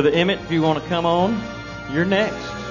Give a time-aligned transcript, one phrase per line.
[0.00, 1.38] Brother Emmett, if you want to come on,
[1.92, 2.69] you're next.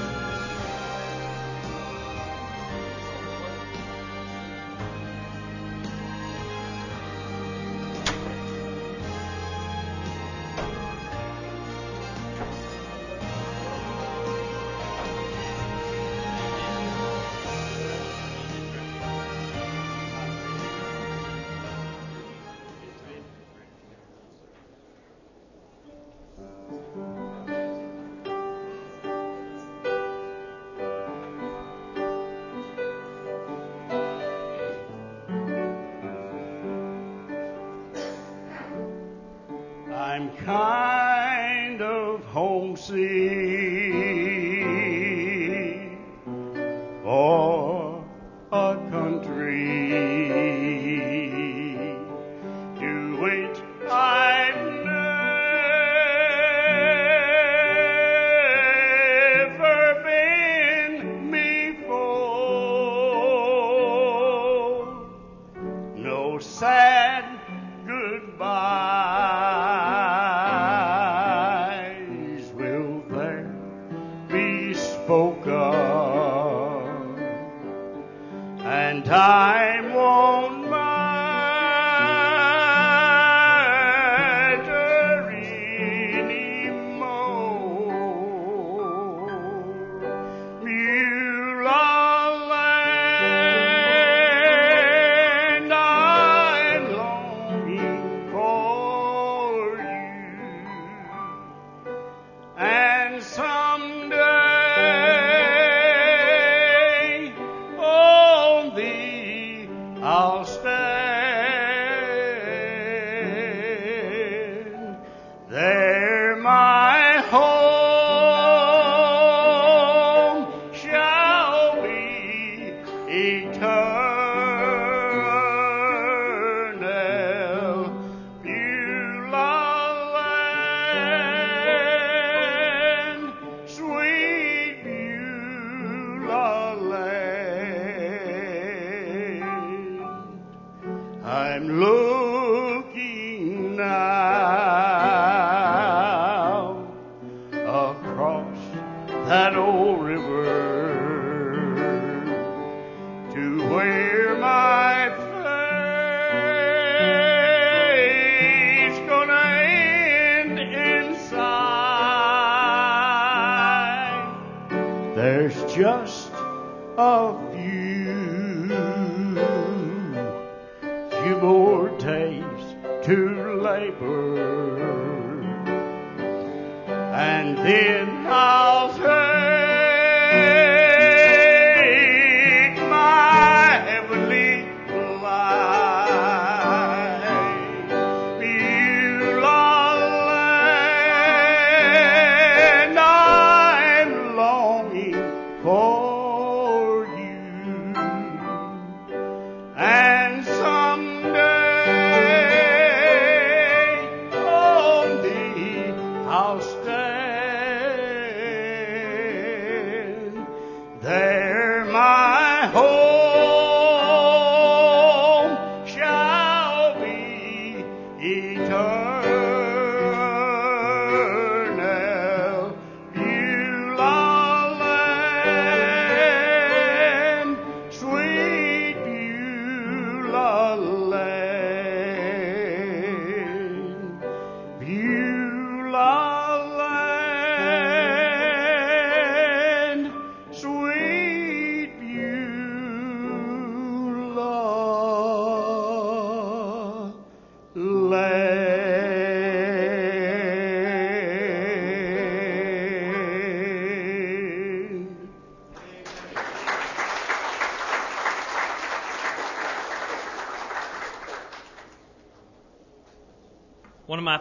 [79.04, 79.89] Time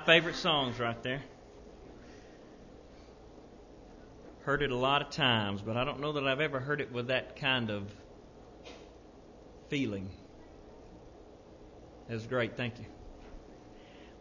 [0.06, 1.22] favorite songs right there.
[4.42, 6.90] Heard it a lot of times, but I don't know that I've ever heard it
[6.92, 7.84] with that kind of
[9.68, 10.08] feeling.
[12.08, 12.56] That's great.
[12.56, 12.86] Thank you.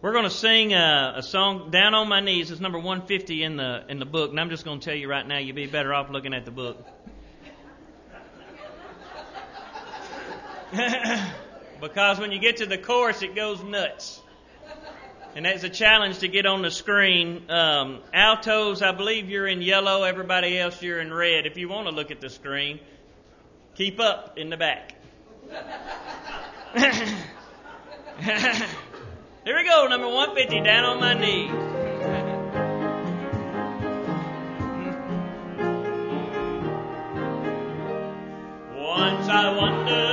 [0.01, 3.57] We're going to sing a, a song "Down on My Knees." It's number 150 in
[3.57, 5.65] the in the book, and I'm just going to tell you right now, you'd be
[5.65, 6.85] better off looking at the book.
[11.81, 14.21] because when you get to the chorus, it goes nuts.
[15.37, 17.51] And that's a challenge to get on the screen.
[17.51, 20.01] Um, altos, I believe you're in yellow.
[20.01, 21.45] Everybody else, you're in red.
[21.45, 22.79] If you want to look at the screen,
[23.75, 24.95] keep up in the back.
[26.73, 26.95] Here
[29.45, 31.51] we go, number 150, down on my knees.
[38.75, 40.06] Once I wandered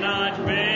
[0.00, 0.69] cannot bear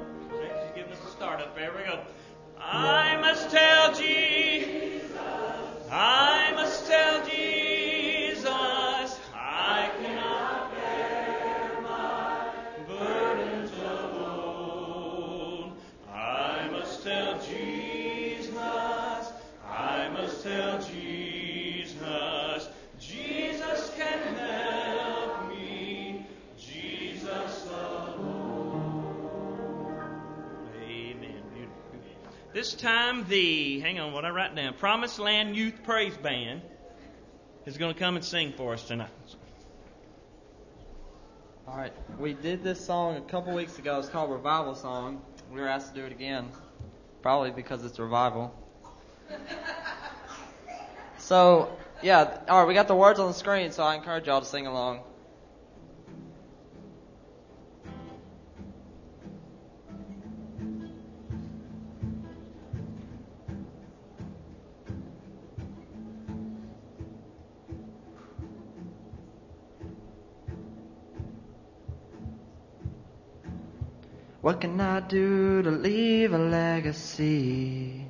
[0.64, 1.72] She's giving us a start up there.
[1.72, 2.00] Here we go.
[2.60, 4.33] I must tell Jesus.
[32.84, 36.62] Time, the, hang on, what I write down, Promised Land Youth Praise Band
[37.66, 39.10] is going to come and sing for us tonight.
[41.66, 44.00] All right, we did this song a couple weeks ago.
[44.00, 45.22] It's called Revival Song.
[45.50, 46.50] We were asked to do it again,
[47.22, 48.54] probably because it's revival.
[51.20, 54.42] So, yeah, all right, we got the words on the screen, so I encourage y'all
[54.42, 55.04] to sing along.
[74.44, 78.06] What can I do to leave a legacy?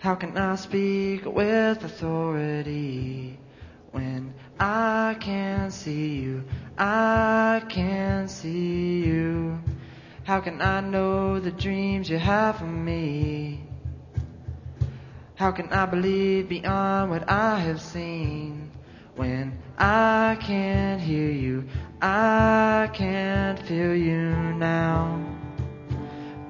[0.00, 3.38] How can I speak with authority
[3.92, 6.42] when I can't see you?
[6.76, 9.60] I can't see you.
[10.24, 13.62] How can I know the dreams you have for me?
[15.36, 18.72] How can I believe beyond what I have seen
[19.14, 21.68] when I can't hear you?
[22.00, 25.18] I can't feel you now.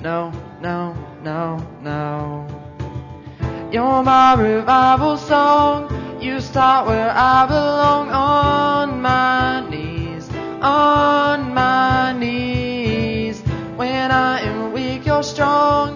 [0.01, 2.47] No, no, no, no.
[3.71, 5.89] You're my revival song.
[6.21, 10.29] You start where I belong on my knees,
[10.61, 13.41] on my knees.
[13.77, 15.96] When I am weak, you're strong.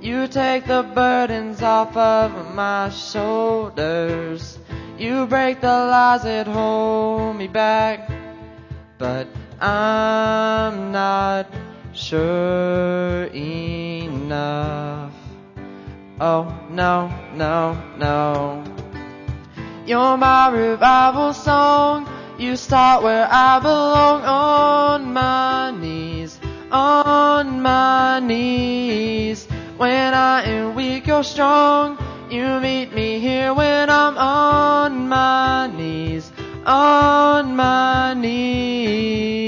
[0.00, 4.56] You take the burdens off of my shoulders.
[4.96, 8.08] You break the lies that hold me back.
[8.96, 9.26] But
[9.60, 11.46] I'm not
[11.92, 15.12] sure enough.
[16.20, 18.64] Oh, no, no, no.
[19.84, 22.08] You're my revival song.
[22.38, 26.38] You start where I belong on my knees,
[26.70, 29.47] on my knees.
[29.78, 31.96] When I am weak, you're strong.
[32.28, 36.32] You meet me here when I'm on my knees,
[36.66, 39.38] on my knees.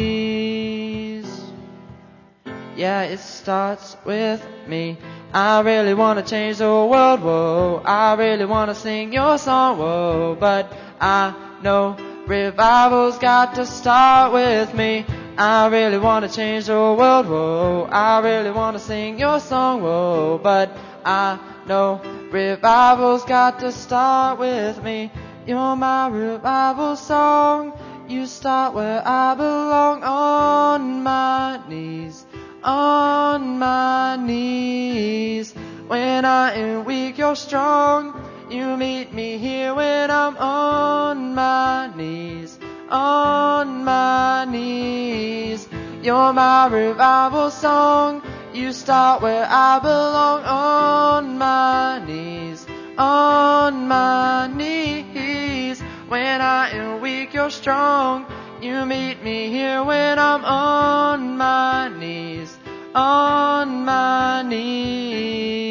[2.77, 4.99] Yeah, it starts with me.
[5.35, 7.83] I really wanna change the world, whoa.
[7.85, 10.37] I really wanna sing your song, whoa.
[10.39, 11.97] But I know
[12.29, 15.05] revival's got to start with me.
[15.39, 17.89] I really wanna change the world, whoa.
[17.91, 20.41] I really wanna sing your song, whoa.
[20.43, 25.11] But I know revival's got to start with me.
[25.47, 27.73] You're my revival song.
[28.09, 32.27] You start where I belong on my knees
[32.63, 35.53] on my knees.
[35.87, 38.15] When I am weak, you're strong.
[38.51, 42.59] You meet me here when I'm on my knees,
[42.91, 45.69] on my knees.
[46.03, 48.23] You're my revival song.
[48.53, 52.67] You start where I belong on my knees,
[52.99, 55.81] on my knees.
[56.09, 58.27] When I am weak, you're strong.
[58.61, 62.59] You meet me here when I'm on my knees,
[62.95, 65.71] on my knees.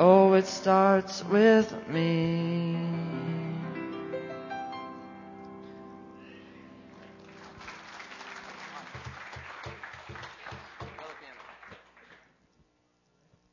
[0.00, 2.91] Oh, it starts with me.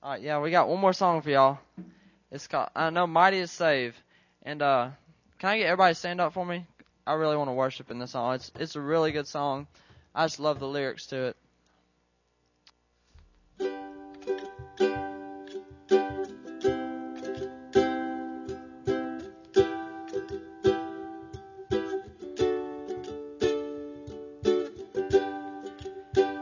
[0.10, 1.60] All right, yeah, we got one more song for y'all.
[2.32, 3.96] It's called I know Mighty is Save.
[4.42, 4.90] And uh
[5.38, 6.66] can I get everybody to stand up for me?
[7.06, 8.34] I really want to worship in this song.
[8.34, 9.68] It's it's a really good song.
[10.16, 11.38] I just love the lyrics to it.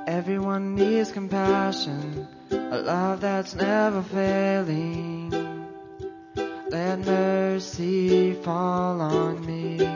[0.08, 2.30] Everyone needs compassion,
[2.69, 5.32] a love that's never failing.
[6.69, 9.89] Let mercy fall on me.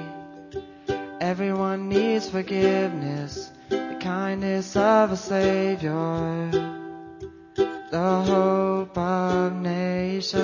[1.20, 6.50] Everyone needs forgiveness, the kindness of a Savior,
[7.56, 10.42] the hope of nations.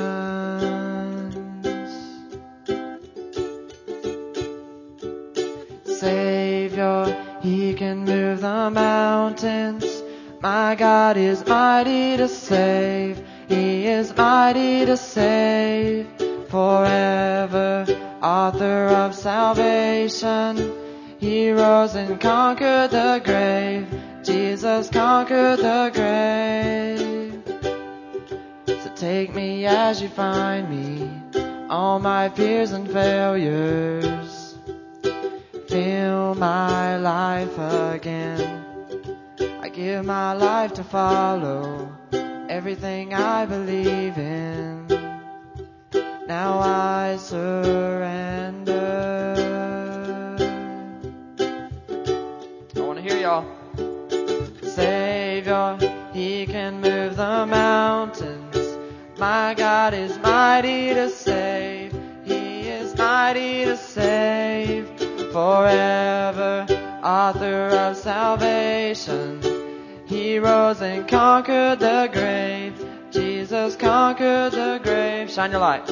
[5.86, 9.87] Savior, He can move the mountains.
[10.40, 13.24] My God is mighty to save.
[13.48, 16.08] He is mighty to save
[16.50, 17.86] forever,
[18.22, 20.74] author of salvation.
[21.18, 23.88] He rose and conquered the grave.
[24.24, 27.42] Jesus conquered the grave.
[28.68, 31.10] So take me as you find me,
[31.70, 34.56] all my fears and failures.
[35.68, 38.57] Fill my life again.
[39.78, 41.96] Give my life to follow
[42.50, 44.88] everything I believe in.
[46.26, 48.74] Now I surrender.
[52.76, 53.46] I want to hear y'all.
[54.64, 55.78] Savior,
[56.12, 58.80] He can move the mountains.
[59.20, 61.94] My God is mighty to save.
[62.26, 64.88] He is mighty to save
[65.32, 66.66] forever.
[67.04, 69.47] Author of salvation.
[70.28, 72.74] He rose and conquered the grave.
[73.12, 75.32] Jesus conquered the grave.
[75.32, 75.88] Shine your light.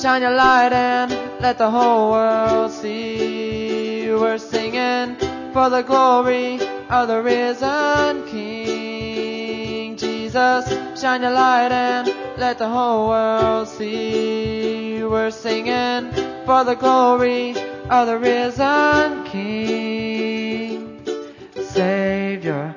[0.00, 4.08] Shine your light and let the whole world see.
[4.12, 5.16] We're singing
[5.52, 9.96] for the glory of the risen King.
[9.96, 10.68] Jesus,
[11.00, 15.02] shine your light and let the whole world see.
[15.02, 16.12] We're singing
[16.46, 17.56] for the glory
[17.90, 21.02] of the risen King.
[21.72, 22.76] Savior,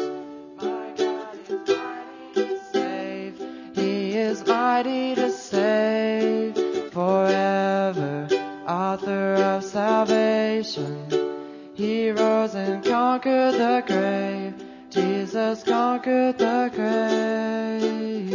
[4.83, 6.55] Mighty to save
[6.91, 8.27] forever.
[8.67, 11.07] Author of salvation.
[11.75, 14.55] He rose and conquered the grave.
[14.89, 18.33] Jesus conquered the grave.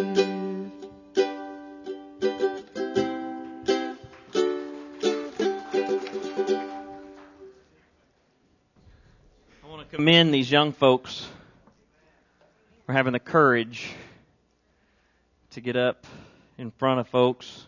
[9.65, 11.27] I want to commend these young folks
[12.85, 13.95] for having the courage
[15.51, 16.07] to get up
[16.59, 17.67] in front of folks.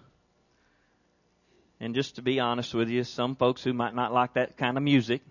[1.80, 4.76] And just to be honest with you, some folks who might not like that kind
[4.76, 5.22] of music,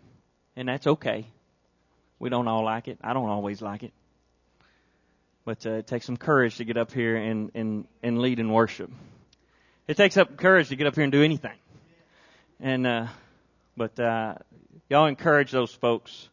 [0.55, 1.27] and that's okay.
[2.19, 2.97] We don't all like it.
[3.03, 3.91] I don't always like it.
[5.45, 8.51] But uh, it takes some courage to get up here and, and, and lead in
[8.51, 8.89] worship.
[9.87, 11.57] It takes up courage to get up here and do anything.
[12.59, 13.07] And, uh,
[13.75, 14.35] but, uh,
[14.89, 16.29] y'all encourage those folks.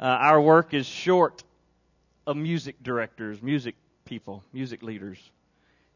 [0.00, 1.42] Uh, our work is short
[2.26, 5.18] of music directors, music people, music leaders,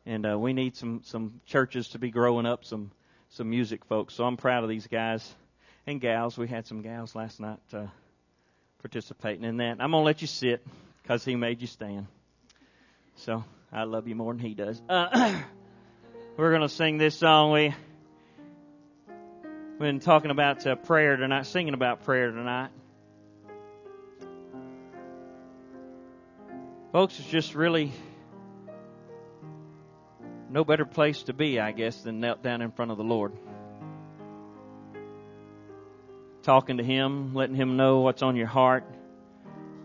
[0.06, 2.90] and uh, we need some some churches to be growing up some
[3.30, 4.14] some music folks.
[4.14, 5.34] So I'm proud of these guys
[5.86, 6.36] and gals.
[6.36, 7.86] We had some gals last night uh,
[8.80, 9.80] participating in that.
[9.80, 10.64] I'm gonna let you sit
[11.02, 12.06] because he made you stand.
[13.16, 14.80] So I love you more than he does.
[14.88, 15.40] Uh,
[16.36, 17.52] we're gonna sing this song.
[17.52, 17.74] We
[19.72, 22.70] we've been talking about uh, prayer tonight, singing about prayer tonight.
[26.92, 27.92] Folks, it's just really
[30.52, 33.32] no better place to be, I guess, than knelt down in front of the Lord.
[36.42, 38.84] Talking to Him, letting Him know what's on your heart.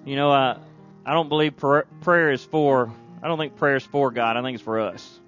[0.06, 0.58] You know, I,
[1.06, 2.92] I don't believe pr- prayer is for,
[3.24, 4.36] I don't think prayer is for God.
[4.36, 5.20] I think it's for us.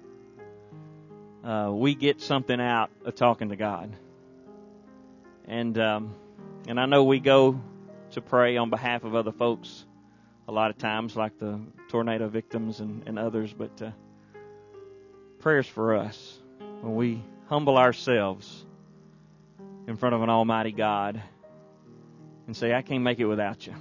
[1.42, 3.90] Uh, we get something out of talking to God.
[5.46, 6.14] And, um,
[6.68, 7.58] and I know we go
[8.10, 9.86] to pray on behalf of other folks
[10.48, 13.90] a lot of times, like the tornado victims and, and others, but uh,
[15.40, 16.38] prayers for us
[16.80, 18.64] when we humble ourselves
[19.86, 21.20] in front of an Almighty God
[22.46, 23.74] and say, I can't make it without you.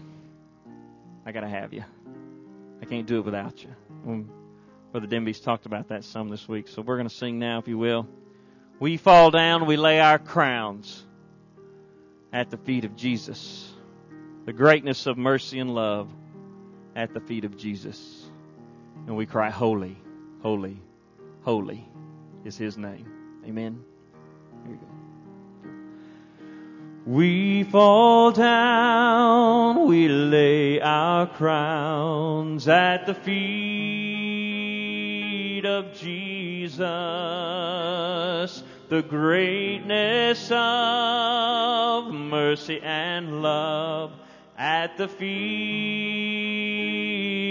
[1.26, 1.84] I got to have you.
[2.82, 4.28] I can't do it without you.
[4.92, 7.68] Brother Denby's talked about that some this week, so we're going to sing now, if
[7.68, 8.08] you will.
[8.80, 11.06] We fall down, we lay our crowns
[12.32, 13.72] at the feet of Jesus.
[14.46, 16.10] The greatness of mercy and love
[16.96, 18.26] at the feet of Jesus.
[19.06, 19.98] And we cry, Holy,
[20.42, 20.82] holy,
[21.42, 21.88] holy
[22.44, 23.06] is His name.
[23.46, 23.84] Amen.
[24.66, 24.88] Here you go.
[27.06, 34.50] We fall down, we lay our crowns at the feet
[35.66, 36.84] of Jesus.
[38.90, 44.12] The greatness of mercy and love
[44.58, 46.40] at the feet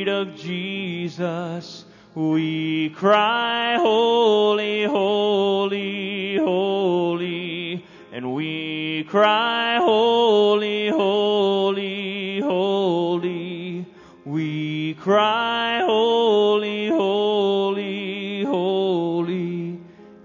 [0.09, 1.85] of Jesus,
[2.19, 7.85] we cry, Holy, holy, holy.
[8.11, 13.87] And we cry, Holy, holy, holy.
[14.25, 19.79] We cry, Holy, holy, holy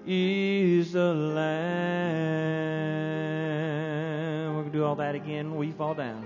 [0.07, 1.45] is the Lamb.
[4.47, 5.55] We're going to do all that again.
[5.55, 6.22] We fall down.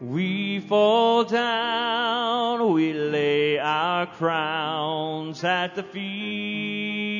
[0.00, 7.18] We fall down, we lay our crowns at the feet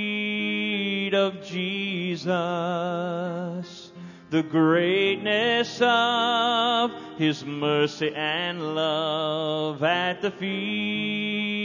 [1.12, 2.30] of Jesus.
[4.30, 11.58] The greatness of His mercy and love at the feet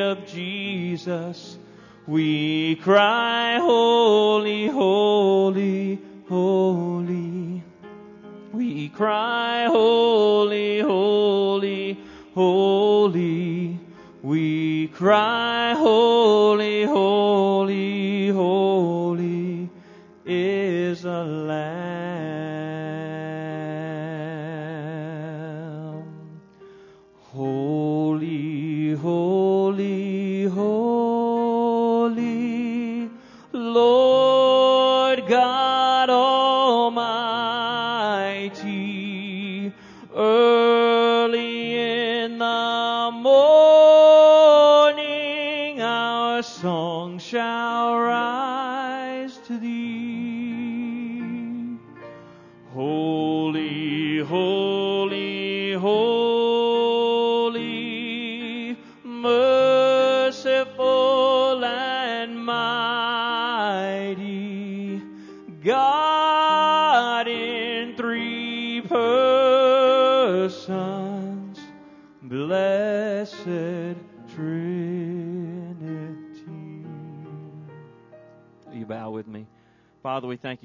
[0.00, 1.58] of Jesus.
[2.06, 7.64] We cry, Holy, holy, holy.
[8.60, 11.96] We cry, Holy, holy,
[12.34, 13.78] holy.
[14.22, 17.19] We cry, Holy, holy,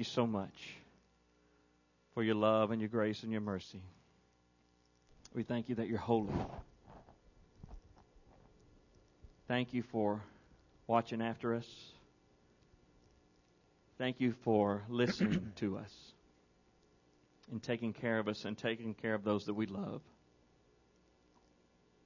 [0.06, 0.76] so much
[2.14, 3.82] for your love and your grace and your mercy.
[5.34, 6.32] We thank you that you're holy.
[9.48, 10.22] Thank you for
[10.86, 11.66] watching after us.
[13.98, 15.92] Thank you for listening to us
[17.50, 20.02] and taking care of us and taking care of those that we love.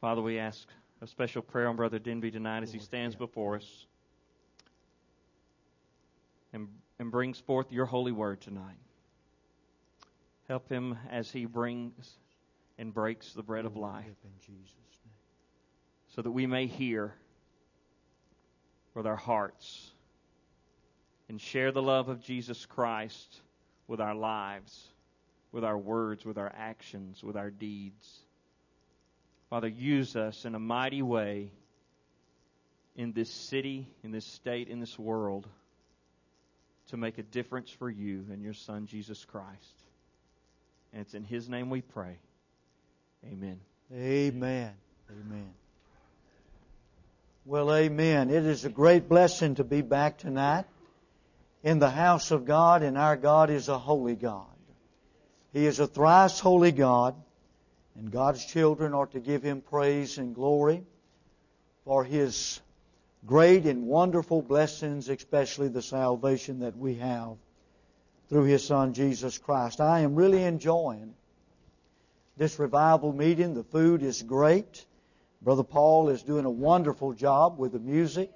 [0.00, 0.66] Father, we ask
[1.02, 3.86] a special prayer on Brother Denby tonight as he stands before us
[7.10, 8.78] and, brings forth your holy word tonight.
[10.46, 12.08] Help him as he brings
[12.78, 14.06] and breaks the bread of life
[16.14, 17.12] so that we may hear
[18.94, 19.90] with our hearts
[21.28, 23.40] and share the love of Jesus Christ
[23.88, 24.86] with our lives,
[25.50, 28.20] with our words, with our actions, with our deeds.
[29.48, 31.50] Father, use us in a mighty way
[32.94, 35.48] in this city, in this state, in this world
[36.90, 39.83] to make a difference for you and your Son, Jesus Christ.
[40.92, 42.18] And it's in His name we pray.
[43.24, 43.61] Amen.
[43.92, 44.72] Amen.
[45.11, 45.50] Amen.
[47.44, 48.31] Well, amen.
[48.31, 50.66] It is a great blessing to be back tonight
[51.62, 54.46] in the house of God, and our God is a holy God.
[55.53, 57.14] He is a thrice holy God,
[57.96, 60.85] and God's children are to give Him praise and glory
[61.85, 62.61] for His
[63.26, 67.37] great and wonderful blessings, especially the salvation that we have
[68.28, 69.80] through His Son, Jesus Christ.
[69.80, 71.14] I am really enjoying
[72.37, 73.54] this revival meeting.
[73.54, 74.87] The food is great.
[75.42, 78.30] Brother Paul is doing a wonderful job with the music.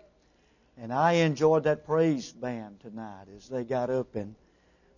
[0.76, 4.34] And I enjoyed that praise band tonight as they got up and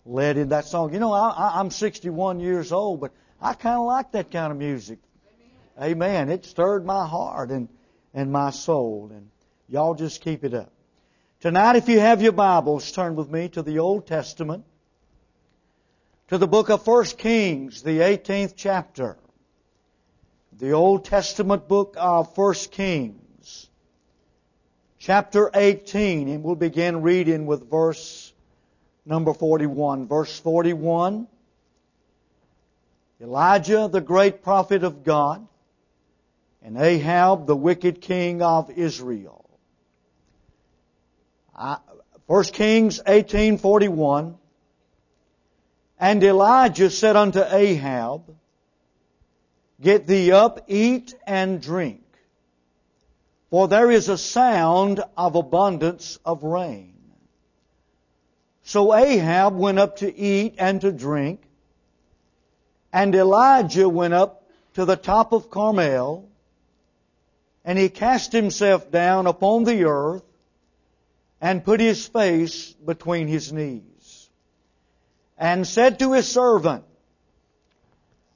[0.05, 0.93] led in that song.
[0.93, 4.57] You know, I, I'm 61 years old, but I kind of like that kind of
[4.57, 4.99] music.
[5.79, 5.91] Amen.
[5.91, 6.29] Amen.
[6.29, 7.69] It stirred my heart and,
[8.13, 9.11] and my soul.
[9.13, 9.29] And
[9.67, 10.71] y'all just keep it up.
[11.39, 14.63] Tonight, if you have your Bibles, turn with me to the Old Testament,
[16.29, 19.17] to the book of 1 Kings, the 18th chapter.
[20.57, 23.69] The Old Testament book of 1 Kings,
[24.97, 28.33] chapter 18, and we'll begin reading with verse
[29.05, 30.07] number 41.
[30.07, 31.27] Verse 41.
[33.21, 35.47] Elijah, the great prophet of God,
[36.63, 39.46] and Ahab, the wicked king of Israel.
[41.57, 44.35] 1 Kings 18:41
[45.99, 48.35] And Elijah said unto Ahab,
[49.81, 52.03] Get thee up, eat and drink,
[53.49, 56.93] for there is a sound of abundance of rain.
[58.63, 61.41] So Ahab went up to eat and to drink,
[62.91, 64.43] and Elijah went up
[64.73, 66.27] to the top of Carmel,
[67.63, 70.23] and he cast himself down upon the earth,
[71.39, 74.29] and put his face between his knees,
[75.37, 76.83] and said to his servant,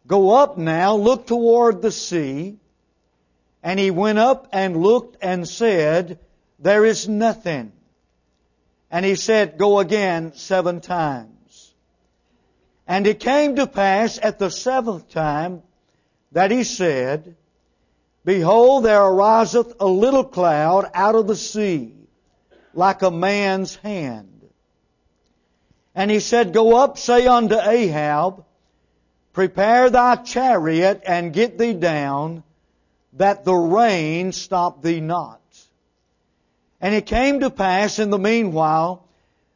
[0.08, 2.58] Go up now, look toward the sea.
[3.64, 6.20] And he went up and looked and said,
[6.60, 7.72] There is nothing.
[8.90, 11.74] And he said, Go again seven times.
[12.88, 15.62] And it came to pass at the seventh time
[16.32, 17.36] that he said,
[18.26, 21.94] Behold, there ariseth a little cloud out of the sea,
[22.74, 24.28] like a man's hand.
[25.94, 28.46] And he said, Go up, say unto Ahab,
[29.34, 32.44] Prepare thy chariot and get thee down,
[33.14, 35.40] that the rain stop thee not.
[36.82, 39.06] And it came to pass in the meanwhile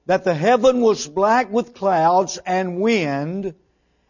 [0.06, 3.56] that the heaven was black with clouds and wind,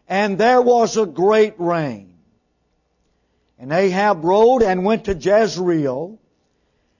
[0.08, 2.14] and there was a great rain.
[3.58, 6.18] And Ahab rode and went to Jezreel,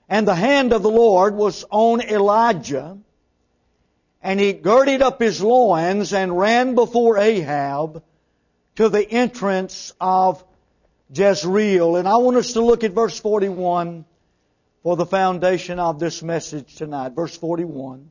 [0.09, 2.97] and the hand of the Lord was on Elijah,
[4.21, 8.03] and he girded up his loins and ran before Ahab,
[8.77, 10.43] to the entrance of
[11.13, 11.95] Jezreel.
[11.95, 14.05] And I want us to look at verse 41
[14.83, 17.13] for the foundation of this message tonight.
[17.13, 18.09] Verse 41.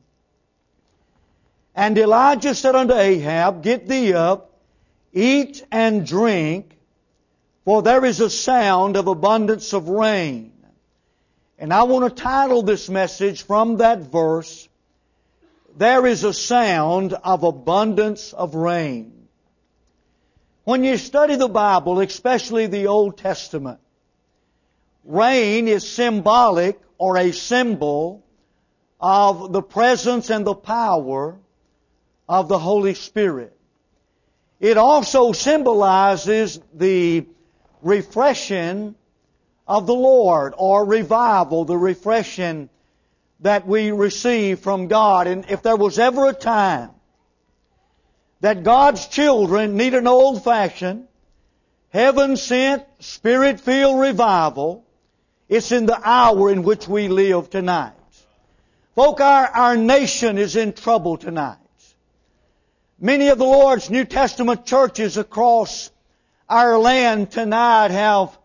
[1.73, 4.59] And Elijah said unto Ahab, Get thee up,
[5.13, 6.77] eat and drink,
[7.63, 10.51] for there is a sound of abundance of rain.
[11.59, 14.69] And I want to title this message from that verse,
[15.75, 19.27] There is a sound of abundance of rain.
[20.63, 23.79] When you study the Bible, especially the Old Testament,
[25.05, 28.23] rain is symbolic or a symbol
[28.99, 31.37] of the presence and the power
[32.27, 33.55] of the Holy Spirit.
[34.59, 37.25] It also symbolizes the
[37.81, 38.95] refreshing
[39.67, 42.69] of the Lord or revival, the refreshing
[43.41, 45.27] that we receive from God.
[45.27, 46.91] And if there was ever a time
[48.41, 51.07] that God's children need an old fashioned,
[51.89, 54.85] heaven sent, spirit filled revival,
[55.49, 57.93] it's in the hour in which we live tonight.
[58.95, 61.57] Folk, our, our nation is in trouble tonight.
[62.99, 65.91] Many of the Lord's New Testament churches across
[66.49, 68.35] our land tonight have,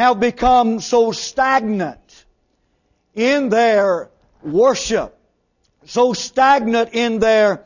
[0.00, 2.24] have become so stagnant
[3.14, 4.08] in their
[4.42, 5.14] worship,
[5.84, 7.64] so stagnant in their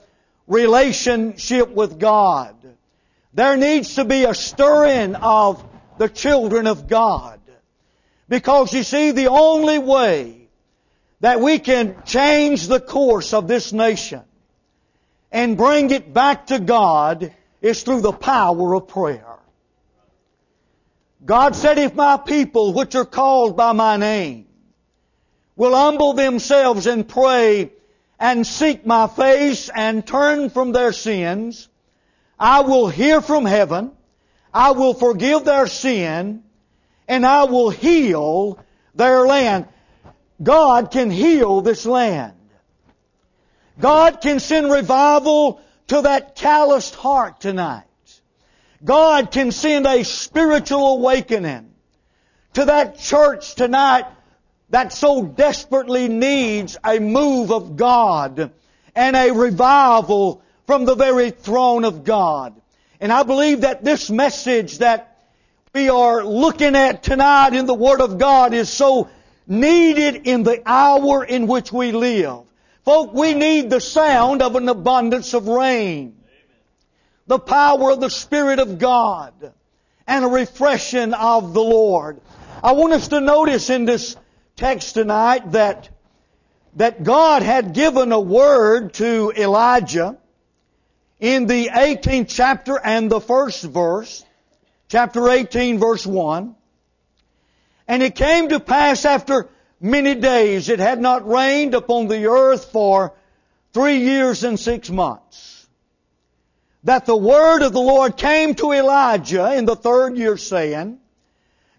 [0.49, 2.57] relationship with God.
[3.35, 5.65] There needs to be a stirring of
[5.99, 7.41] the children of God.
[8.29, 10.49] Because you see, the only way
[11.21, 14.23] that we can change the course of this nation
[15.31, 19.34] and bring it back to God is through the power of prayer.
[21.25, 24.47] God said, if my people, which are called by my name,
[25.57, 27.73] will humble themselves and pray
[28.19, 31.69] and seek my face and turn from their sins,
[32.39, 33.93] I will hear from heaven,
[34.53, 36.43] I will forgive their sin,
[37.09, 38.59] and I will heal
[38.95, 39.67] their land.
[40.43, 42.35] God can heal this land.
[43.81, 47.85] God can send revival to that calloused heart tonight.
[48.85, 51.73] God can send a spiritual awakening
[52.55, 54.05] to that church tonight
[54.71, 58.53] that so desperately needs a move of God
[58.95, 62.55] and a revival from the very throne of God.
[63.01, 65.19] And I believe that this message that
[65.75, 69.09] we are looking at tonight in the Word of God is so
[69.47, 72.43] needed in the hour in which we live.
[72.85, 76.17] Folk, we need the sound of an abundance of rain.
[77.27, 79.33] The power of the Spirit of God
[80.07, 82.21] and a refreshing of the Lord.
[82.63, 84.17] I want us to notice in this
[84.57, 85.89] text tonight that,
[86.77, 90.19] that God had given a word to Elijah
[91.21, 94.25] in the 18th chapter and the first verse,
[94.89, 96.55] chapter 18 verse 1.
[97.89, 99.49] And it came to pass after
[99.81, 103.13] many days, it had not rained upon the earth for
[103.73, 105.54] three years and six months,
[106.85, 110.99] that the word of the Lord came to Elijah in the third year saying,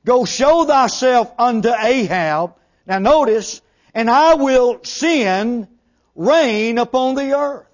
[0.04, 3.62] Go show thyself unto Ahab, now notice,
[3.94, 5.68] and I will send
[6.16, 7.66] rain upon the earth.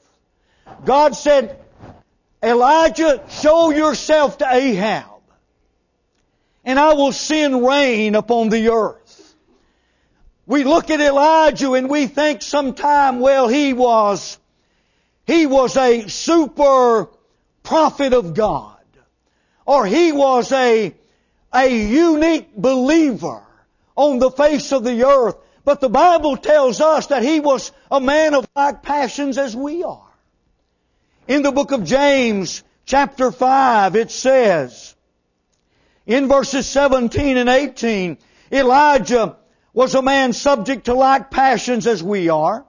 [0.85, 1.57] God said,
[2.43, 5.21] Elijah, show yourself to Ahab,
[6.65, 9.35] and I will send rain upon the earth.
[10.45, 14.37] We look at Elijah and we think sometime, well, he was,
[15.25, 17.09] he was a super
[17.63, 18.77] prophet of God.
[19.65, 20.93] Or he was a,
[21.53, 23.43] a unique believer
[23.95, 25.35] on the face of the earth.
[25.63, 29.83] But the Bible tells us that he was a man of like passions as we
[29.83, 30.09] are.
[31.27, 34.95] In the book of James, chapter 5, it says,
[36.05, 38.17] in verses 17 and 18,
[38.51, 39.37] Elijah
[39.73, 42.65] was a man subject to like passions as we are,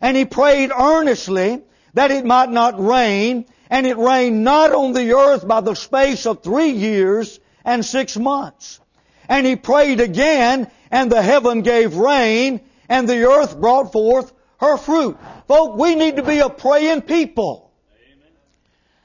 [0.00, 1.62] and he prayed earnestly
[1.94, 6.26] that it might not rain, and it rained not on the earth by the space
[6.26, 8.80] of three years and six months.
[9.28, 14.76] And he prayed again, and the heaven gave rain, and the earth brought forth her
[14.76, 15.16] fruit.
[15.46, 17.70] Folk, we need to be a praying people.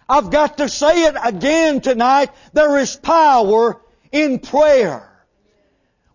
[0.10, 2.32] I've got to say it again tonight.
[2.54, 3.80] There is power
[4.12, 5.12] in prayer.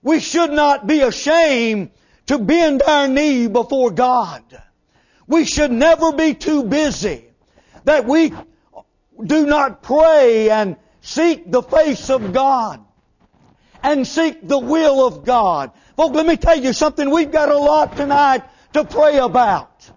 [0.03, 1.91] We should not be ashamed
[2.27, 4.43] to bend our knee before God.
[5.29, 7.30] We should never be too busy
[7.85, 8.33] that we
[9.25, 12.85] do not pray and seek the face of God
[13.83, 15.73] and seek the will of God.
[15.97, 17.11] Folks, let me tell you something.
[17.11, 19.91] We've got a lot tonight to pray about.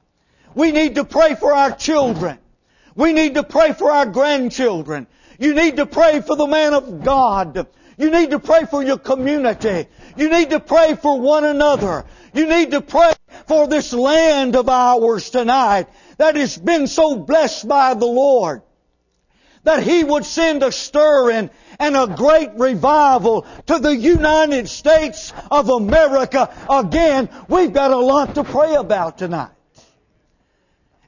[0.56, 2.38] We need to pray for our children.
[2.96, 5.08] We need to pray for our grandchildren.
[5.40, 7.68] You need to pray for the man of God.
[7.98, 9.88] You need to pray for your community.
[10.16, 12.06] You need to pray for one another.
[12.34, 13.14] You need to pray
[13.48, 15.88] for this land of ours tonight
[16.18, 18.62] that has been so blessed by the Lord
[19.64, 21.50] that He would send a stirring
[21.80, 26.54] and a great revival to the United States of America.
[26.70, 29.52] Again, we've got a lot to pray about tonight.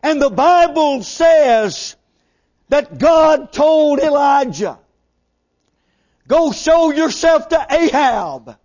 [0.02, 1.96] And the Bible says
[2.70, 4.80] that God told Elijah,
[6.28, 8.58] go show yourself to Ahab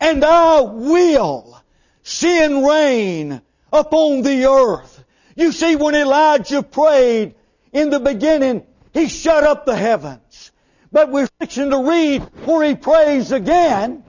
[0.00, 1.62] and I will
[2.02, 3.40] send rain
[3.72, 4.95] upon the earth.
[5.36, 7.34] You see, when Elijah prayed
[7.72, 10.50] in the beginning, he shut up the heavens.
[10.90, 14.02] But we're fixing to read where he prays again,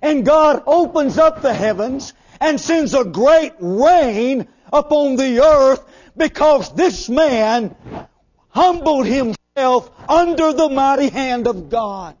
[0.00, 5.84] and God opens up the heavens, and sends a great rain upon the earth
[6.16, 7.74] because this man
[8.50, 12.16] humbled himself under the mighty hand of God.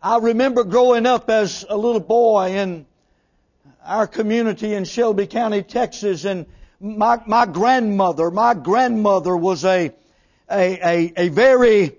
[0.00, 2.86] I remember growing up as a little boy in
[3.86, 6.46] our community in Shelby County, Texas, and
[6.80, 9.92] my, my grandmother, my grandmother was a,
[10.50, 11.96] a, a, a very,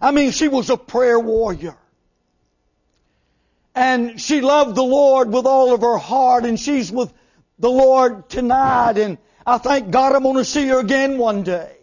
[0.00, 1.76] I mean, she was a prayer warrior.
[3.74, 7.12] And she loved the Lord with all of her heart, and she's with
[7.58, 11.76] the Lord tonight, and I thank God I'm going to see her again one day.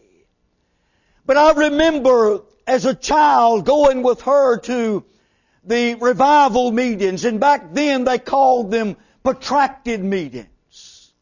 [1.26, 5.06] But I remember as a child going with her to
[5.70, 11.14] the revival meetings, and back then they called them protracted meetings.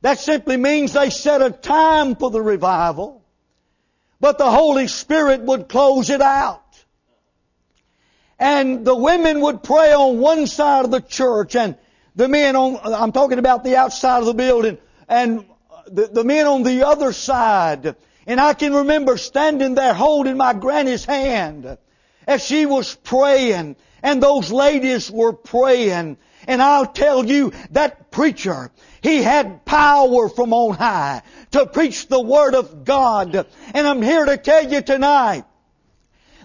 [0.00, 3.24] That simply means they set a time for the revival,
[4.18, 6.64] but the Holy Spirit would close it out.
[8.36, 11.76] And the women would pray on one side of the church and
[12.16, 15.44] the men on, I'm talking about the outside of the building, and
[15.86, 17.94] the, the men on the other side.
[18.26, 21.78] And I can remember standing there holding my granny's hand
[22.28, 26.18] as she was praying and those ladies were praying.
[26.46, 28.70] And I'll tell you, that preacher,
[29.02, 33.46] he had power from on high to preach the Word of God.
[33.74, 35.44] And I'm here to tell you tonight,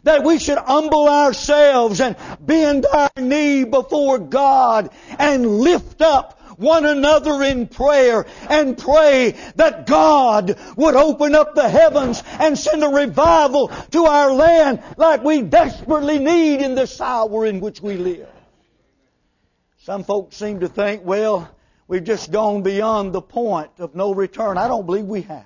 [0.04, 6.86] that we should humble ourselves and bend our knee before God and lift up one
[6.86, 12.90] another in prayer and pray that God would open up the heavens and send a
[12.90, 18.30] revival to our land like we desperately need in this hour in which we live.
[19.80, 21.50] Some folks seem to think, well,
[21.88, 24.58] we've just gone beyond the point of no return.
[24.58, 25.46] I don't believe we have.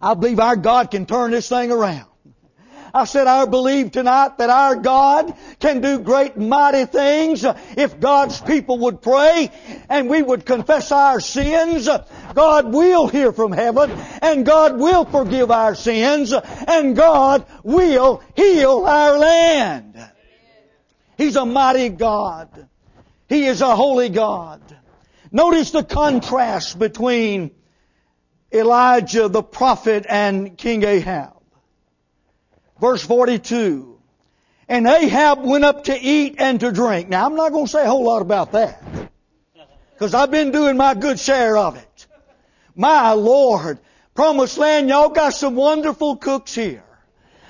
[0.00, 2.06] I believe our God can turn this thing around.
[2.96, 7.44] I said, I believe tonight that our God can do great mighty things
[7.76, 9.50] if God's people would pray
[9.90, 11.90] and we would confess our sins.
[12.32, 13.90] God will hear from heaven
[14.22, 20.02] and God will forgive our sins and God will heal our land.
[21.18, 22.66] He's a mighty God.
[23.28, 24.62] He is a holy God.
[25.30, 27.50] Notice the contrast between
[28.50, 31.35] Elijah the prophet and King Ahab.
[32.80, 33.98] Verse 42.
[34.68, 37.08] And Ahab went up to eat and to drink.
[37.08, 38.82] Now I'm not going to say a whole lot about that.
[39.92, 42.06] Because I've been doing my good share of it.
[42.74, 43.78] My Lord.
[44.14, 46.82] Promised land, y'all got some wonderful cooks here.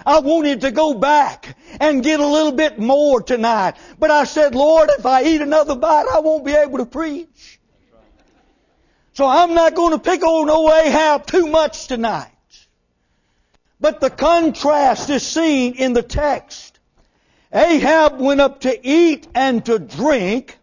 [0.05, 3.75] I wanted to go back and get a little bit more tonight.
[3.99, 7.61] But I said, Lord, if I eat another bite, I won't be able to preach.
[9.15, 12.31] So I'm not going to pick on no Ahab too much tonight.
[13.87, 16.81] But the contrast is seen in the text.
[17.53, 20.59] Ahab went up to eat and to drink,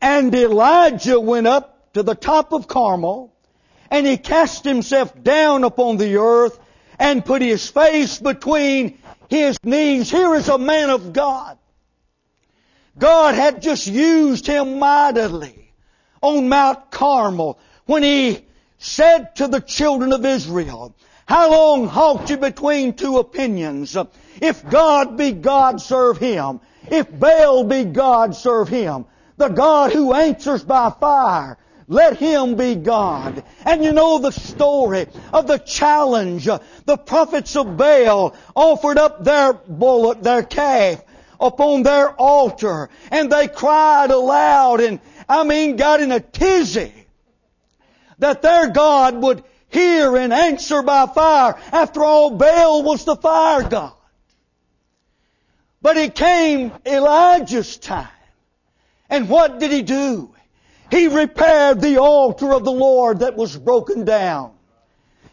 [0.00, 3.30] and Elijah went up to the top of Carmel,
[3.90, 6.58] and he cast himself down upon the earth
[6.98, 8.96] and put his face between
[9.28, 10.10] his knees.
[10.10, 11.58] Here is a man of God.
[12.96, 15.74] God had just used him mightily
[16.22, 18.46] on Mount Carmel when he
[18.78, 20.96] said to the children of Israel,
[21.26, 23.96] how long halt you between two opinions?
[24.40, 26.60] If God be God, serve Him.
[26.88, 29.06] If Baal be God, serve Him.
[29.36, 31.58] The God who answers by fire,
[31.88, 33.42] let Him be God.
[33.64, 36.44] And you know the story of the challenge.
[36.44, 41.02] The prophets of Baal offered up their bullock, their calf,
[41.40, 46.92] upon their altar, and they cried aloud and, I mean, got in a tizzy
[48.18, 51.56] that their God would hear and answer by fire.
[51.72, 53.92] After all, Baal was the fire god.
[55.82, 58.08] But it came Elijah's time.
[59.08, 60.34] And what did he do?
[60.90, 64.52] He repaired the altar of the Lord that was broken down.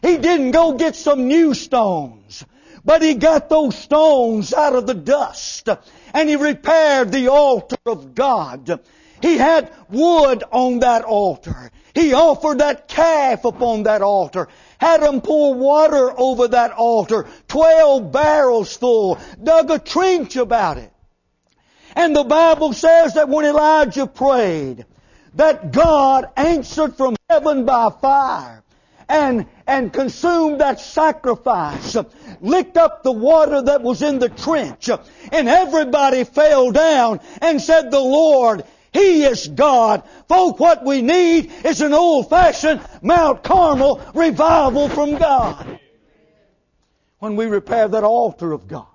[0.02, 2.44] He didn't go get some new stones,
[2.84, 5.70] but he got those stones out of the dust
[6.14, 8.80] and he repaired the altar of God.
[9.24, 11.72] He had wood on that altar.
[11.96, 14.50] He offered that calf upon that altar.
[14.80, 17.26] Had them pour water over that altar.
[17.48, 19.18] Twelve barrels full.
[19.42, 20.92] Dug a trench about it.
[21.96, 24.86] And the Bible says that when Elijah prayed,
[25.36, 28.62] that God answered from heaven by fire
[29.08, 31.96] and, and consumed that sacrifice,
[32.42, 34.90] licked up the water that was in the trench,
[35.32, 40.04] and everybody fell down and said, the Lord he is God.
[40.28, 45.80] Folk, what we need is an old-fashioned Mount Carmel revival from God.
[47.18, 48.86] When we repair that altar of God.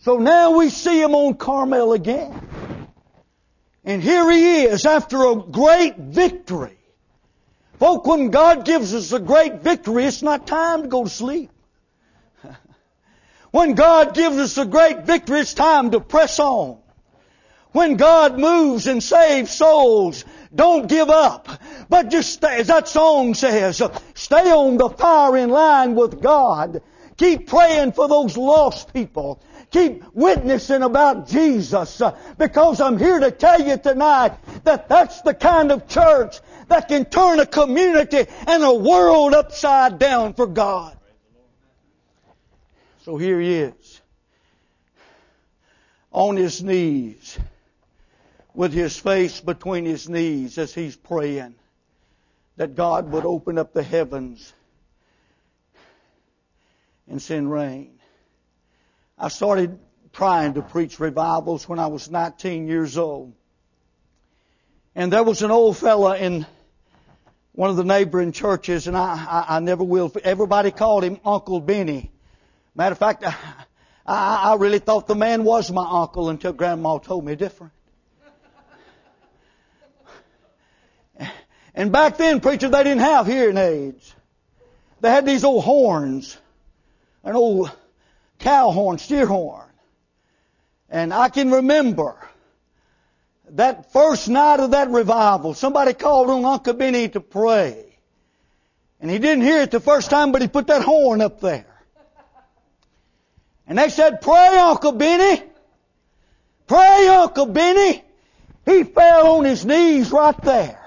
[0.00, 2.42] So now we see Him on Carmel again.
[3.84, 6.78] And here he is after a great victory.
[7.78, 11.50] Folk, when God gives us a great victory, it's not time to go to sleep.
[13.50, 16.78] When God gives us a great victory, it's time to press on.
[17.74, 21.48] When God moves and saves souls, don't give up.
[21.88, 23.82] But just stay, as that song says,
[24.14, 26.82] stay on the firing line with God.
[27.16, 29.42] Keep praying for those lost people.
[29.72, 32.00] Keep witnessing about Jesus.
[32.38, 36.36] Because I'm here to tell you tonight that that's the kind of church
[36.68, 40.96] that can turn a community and a world upside down for God.
[43.04, 44.00] So here he is.
[46.12, 47.36] On his knees.
[48.54, 51.56] With his face between his knees as he's praying.
[52.56, 54.52] That God would open up the heavens
[57.08, 57.98] and send rain.
[59.18, 59.78] I started
[60.12, 63.34] trying to preach revivals when I was 19 years old.
[64.94, 66.46] And there was an old fella in
[67.52, 70.12] one of the neighboring churches, and I, I, I never will.
[70.22, 72.10] Everybody called him Uncle Benny.
[72.74, 73.34] Matter of fact, I,
[74.06, 77.72] I really thought the man was my uncle until Grandma told me different.
[81.74, 84.14] And back then, preacher, they didn't have hearing aids.
[85.00, 86.36] They had these old horns,
[87.24, 87.70] an old
[88.38, 89.66] cow horn, steer horn.
[90.88, 92.16] And I can remember
[93.50, 97.84] that first night of that revival, somebody called on Uncle Benny to pray.
[99.00, 101.66] And he didn't hear it the first time, but he put that horn up there.
[103.66, 105.42] And they said, pray Uncle Benny.
[106.66, 108.02] Pray Uncle Benny.
[108.64, 110.83] He fell on his knees right there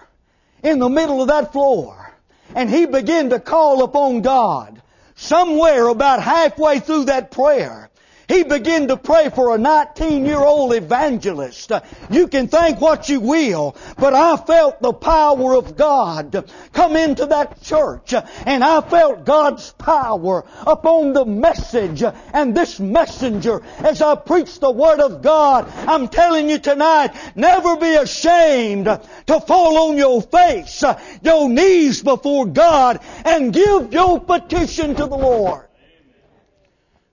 [0.63, 2.13] in the middle of that floor.
[2.55, 4.81] And he began to call upon God.
[5.15, 7.89] Somewhere about halfway through that prayer,
[8.27, 11.71] he began to pray for a 19 year old evangelist.
[12.09, 17.27] You can think what you will, but I felt the power of God come into
[17.27, 18.13] that church
[18.45, 22.03] and I felt God's power upon the message
[22.33, 25.71] and this messenger as I preached the Word of God.
[25.87, 30.83] I'm telling you tonight, never be ashamed to fall on your face,
[31.21, 35.66] your knees before God and give your petition to the Lord.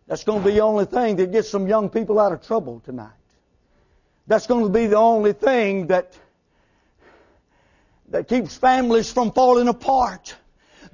[0.07, 2.81] That's going to be the only thing that gets some young people out of trouble
[2.85, 3.11] tonight.
[4.27, 6.17] That's going to be the only thing that,
[8.09, 10.35] that keeps families from falling apart.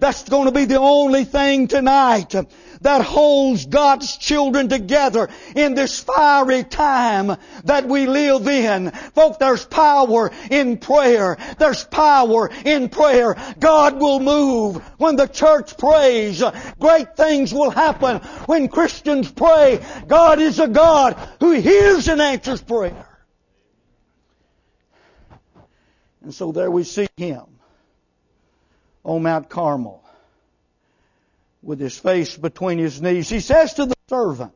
[0.01, 2.35] That's going to be the only thing tonight
[2.81, 8.91] that holds God's children together in this fiery time that we live in.
[8.91, 11.37] Folk, there's power in prayer.
[11.59, 13.37] There's power in prayer.
[13.59, 16.43] God will move when the church prays.
[16.79, 19.85] Great things will happen when Christians pray.
[20.09, 23.07] God is a God who hears and answers prayer.
[26.23, 27.50] And so there we see Him
[29.05, 30.03] on Mount Carmel
[31.63, 33.29] with his face between his knees.
[33.29, 34.53] He says to the servant,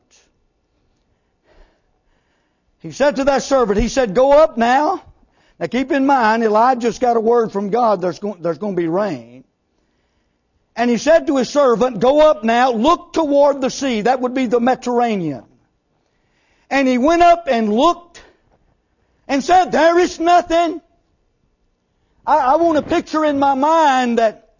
[2.79, 5.03] he said to that servant, he said, go up now.
[5.59, 8.81] Now keep in mind, Elijah's got a word from God, there's going, there's going to
[8.81, 9.43] be rain.
[10.75, 14.01] And he said to his servant, go up now, look toward the sea.
[14.01, 15.45] That would be the Mediterranean.
[16.69, 18.21] And he went up and looked
[19.27, 20.81] and said, there is nothing.
[22.25, 24.53] I, I want a picture in my mind that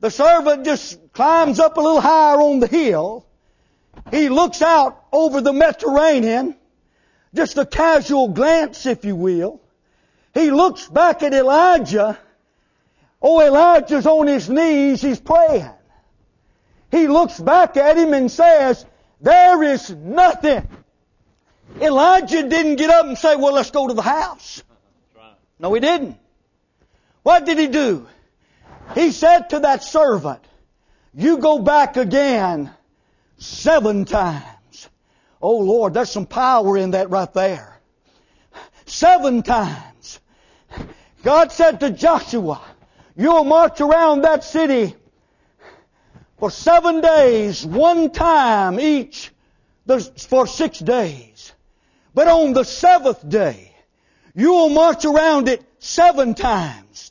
[0.00, 3.26] the servant just climbs up a little higher on the hill.
[4.10, 6.56] He looks out over the Mediterranean,
[7.34, 9.60] just a casual glance, if you will.
[10.32, 12.18] He looks back at Elijah.
[13.20, 15.70] Oh, Elijah's on his knees, he's praying.
[16.90, 18.86] He looks back at him and says,
[19.20, 20.66] there is nothing.
[21.80, 24.62] Elijah didn't get up and say, well, let's go to the house.
[25.58, 26.16] No, he didn't.
[27.22, 28.06] What did he do?
[28.94, 30.40] He said to that servant,
[31.14, 32.70] you go back again
[33.38, 34.88] seven times.
[35.42, 37.78] Oh Lord, there's some power in that right there.
[38.86, 40.20] Seven times.
[41.22, 42.60] God said to Joshua,
[43.16, 44.94] you'll march around that city
[46.38, 49.30] for seven days, one time each,
[50.28, 51.52] for six days.
[52.14, 53.74] But on the seventh day,
[54.34, 57.09] you will march around it seven times.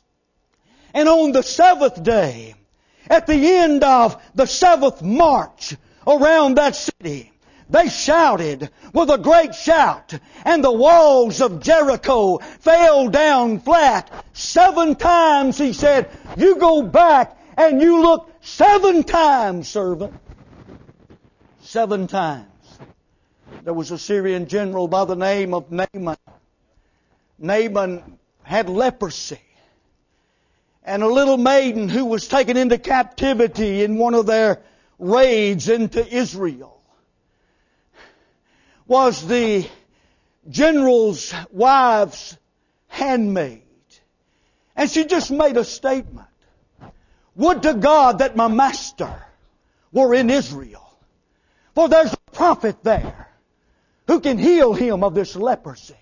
[0.94, 2.54] And on the seventh day,
[3.08, 5.76] at the end of the seventh march
[6.06, 7.32] around that city,
[7.68, 10.12] they shouted with a great shout,
[10.44, 14.10] and the walls of Jericho fell down flat.
[14.32, 20.14] Seven times he said, you go back and you look seven times, servant.
[21.60, 22.46] Seven times.
[23.62, 26.16] There was a Syrian general by the name of Naaman.
[27.38, 29.40] Naaman had leprosy.
[30.82, 34.62] And a little maiden who was taken into captivity in one of their
[34.98, 36.80] raids into Israel
[38.86, 39.66] was the
[40.48, 42.36] general's wife's
[42.88, 43.62] handmaid.
[44.74, 46.26] And she just made a statement.
[47.36, 49.14] Would to God that my master
[49.92, 50.86] were in Israel.
[51.74, 53.28] For there's a prophet there
[54.06, 55.94] who can heal him of this leprosy.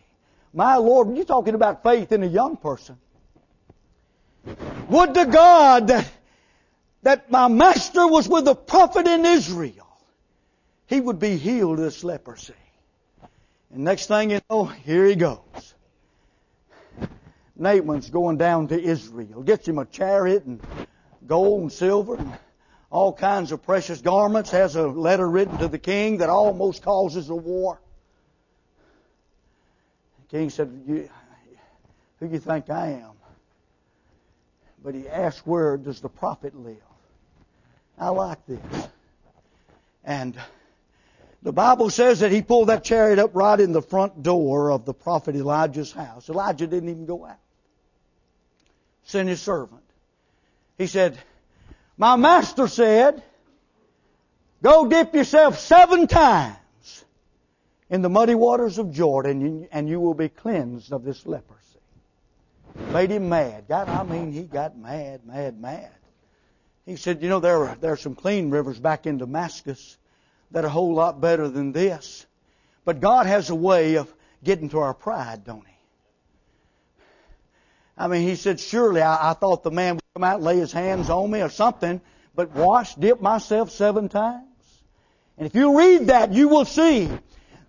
[0.54, 2.96] My Lord, you're talking about faith in a young person.
[4.88, 6.10] Would to God that,
[7.02, 9.86] that my master was with the prophet in Israel.
[10.86, 12.54] He would be healed of this leprosy.
[13.72, 15.74] And next thing you know, here he goes.
[17.56, 19.42] Naaman's going down to Israel.
[19.42, 20.60] Gets him a chariot and
[21.26, 22.32] gold and silver and
[22.90, 24.50] all kinds of precious garments.
[24.50, 27.80] Has a letter written to the king that almost causes a war.
[30.22, 31.08] The king said, Who
[32.20, 33.17] do you think I am?
[34.82, 36.76] But he asked, Where does the prophet live?
[37.98, 38.88] I like this.
[40.04, 40.36] And
[41.42, 44.84] the Bible says that he pulled that chariot up right in the front door of
[44.84, 46.28] the prophet Elijah's house.
[46.28, 47.38] Elijah didn't even go out.
[49.04, 49.82] Sent his servant.
[50.76, 51.18] He said,
[51.96, 53.22] My master said,
[54.62, 57.04] Go dip yourself seven times
[57.90, 61.67] in the muddy waters of Jordan and you will be cleansed of this leprosy.
[62.92, 63.64] Made him mad.
[63.68, 65.90] God, I mean, he got mad, mad, mad.
[66.86, 69.98] He said, you know, there are, there are some clean rivers back in Damascus
[70.52, 72.26] that are a whole lot better than this.
[72.84, 74.12] But God has a way of
[74.42, 75.74] getting to our pride, don't he?
[77.98, 80.72] I mean, he said, surely I, I thought the man would come out lay his
[80.72, 82.00] hands on me or something,
[82.34, 84.44] but wash, dip myself seven times.
[85.36, 87.10] And if you read that, you will see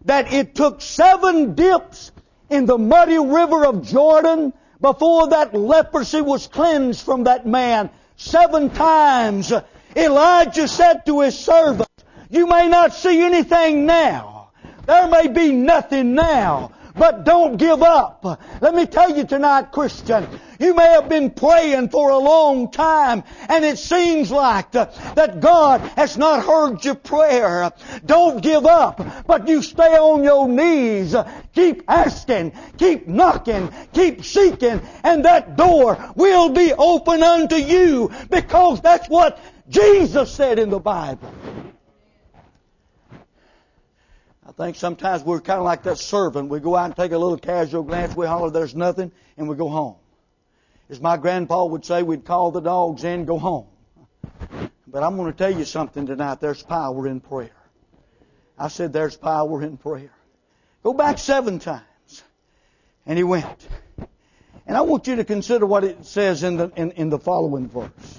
[0.06, 2.12] that it took seven dips
[2.50, 7.90] in the muddy river of Jordan before that leprosy was cleansed from that man.
[8.18, 9.54] Seven times
[9.96, 11.90] Elijah said to his servant,
[12.30, 14.52] you may not see anything now.
[14.86, 16.72] There may be nothing now.
[17.00, 18.26] But don't give up.
[18.60, 20.28] Let me tell you tonight, Christian,
[20.60, 25.80] you may have been praying for a long time and it seems like that God
[25.96, 27.72] has not heard your prayer.
[28.06, 31.16] Don't give up, but you stay on your knees.
[31.56, 38.82] Keep asking, keep knocking, keep seeking, and that door will be open unto you because
[38.82, 39.40] that's what
[39.70, 41.32] Jesus said in the Bible.
[44.50, 46.50] I think sometimes we're kind of like that servant.
[46.50, 49.56] We go out and take a little casual glance, we holler, there's nothing, and we
[49.56, 49.98] go home.
[50.90, 53.68] As my grandpa would say, we'd call the dogs in, go home.
[54.88, 56.40] But I'm going to tell you something tonight.
[56.40, 57.52] There's power in prayer.
[58.58, 60.12] I said there's power in prayer.
[60.82, 62.24] Go back seven times.
[63.06, 63.68] And he went.
[64.66, 67.70] And I want you to consider what it says in the, in, in the following
[67.70, 68.19] verse.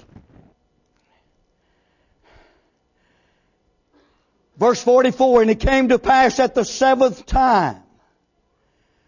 [4.61, 7.81] Verse 44, and it came to pass at the seventh time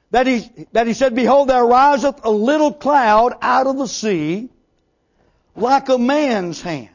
[0.10, 4.50] that he, that he said, Behold, there riseth a little cloud out of the sea
[5.56, 6.90] like a man's hand.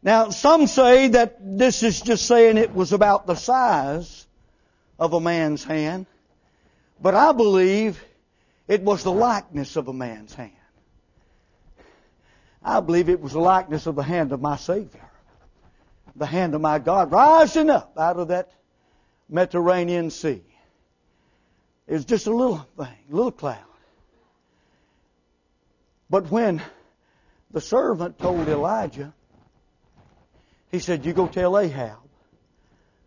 [0.00, 4.24] Now, some say that this is just saying it was about the size
[4.96, 6.06] of a man's hand,
[7.02, 8.00] but I believe
[8.68, 10.52] it was the likeness of a man's hand.
[12.62, 15.07] I believe it was the likeness of the hand of my Savior
[16.18, 18.50] the hand of my God rising up out of that
[19.28, 20.42] Mediterranean Sea.
[21.86, 23.58] It was just a little thing, a little cloud.
[26.10, 26.62] But when
[27.50, 29.12] the servant told Elijah,
[30.70, 31.98] he said, You go tell Ahab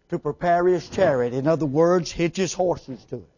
[0.10, 1.34] to prepare his chariot.
[1.34, 3.30] In other words, hitch his horses to it.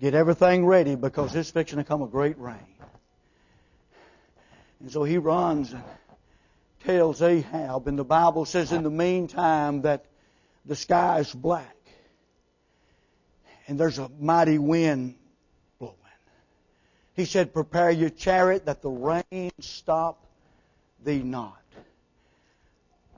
[0.00, 2.58] Get everything ready because it's fixing to come a great rain.
[4.80, 5.82] And so he runs and
[6.84, 10.04] tells Ahab, and the Bible says in the meantime that
[10.64, 11.76] the sky is black
[13.66, 15.14] and there's a mighty wind
[15.78, 15.96] blowing.
[17.14, 20.26] He said, Prepare your chariot that the rain stop
[21.04, 21.58] thee not.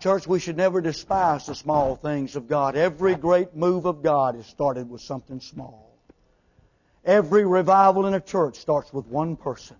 [0.00, 2.76] Church, we should never despise the small things of God.
[2.76, 5.96] Every great move of God is started with something small.
[7.04, 9.76] Every revival in a church starts with one person.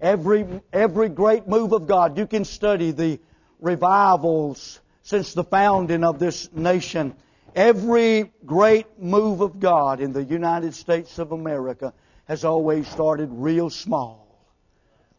[0.00, 3.18] Every, every great move of God, you can study the
[3.60, 7.14] revivals since the founding of this nation.
[7.54, 11.94] Every great move of God in the United States of America
[12.26, 14.26] has always started real small.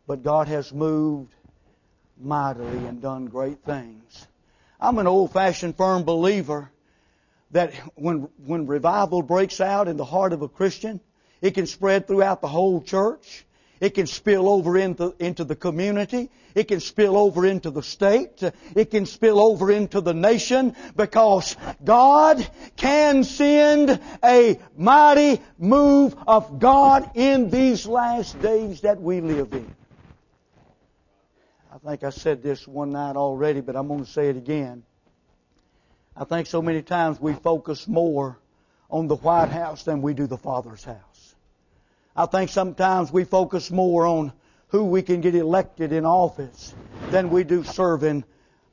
[0.06, 1.34] But God has moved
[2.20, 4.28] mightily and done great things.
[4.80, 6.70] I'm an old fashioned firm believer
[7.52, 11.00] that when, when revival breaks out in the heart of a Christian,
[11.42, 13.46] it can spread throughout the whole church.
[13.80, 16.30] It can spill over into, into the community.
[16.56, 18.42] It can spill over into the state.
[18.76, 26.60] It can spill over into the nation because God can send a mighty move of
[26.60, 29.76] God in these last days that we live in.
[31.72, 34.84] I think I said this one night already, but I'm going to say it again.
[36.16, 38.40] I think so many times we focus more
[38.90, 41.07] on the White House than we do the Father's house.
[42.18, 44.34] I think sometimes we focus more on
[44.70, 46.74] who we can get elected in office
[47.12, 48.24] than we do serving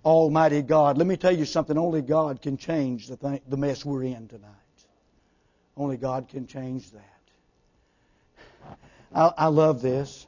[0.02, 0.96] Almighty God.
[0.96, 1.76] Let me tell you something.
[1.76, 4.50] Only God can change the, the mess we're in tonight.
[5.76, 7.00] Only God can change that.
[9.14, 10.26] I, I love this.